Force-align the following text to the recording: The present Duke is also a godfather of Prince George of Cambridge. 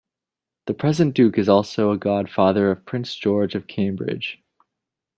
The 0.65 0.73
present 0.73 1.13
Duke 1.13 1.37
is 1.37 1.47
also 1.47 1.91
a 1.91 1.97
godfather 1.99 2.71
of 2.71 2.87
Prince 2.87 3.13
George 3.13 3.53
of 3.53 3.67
Cambridge. 3.67 4.41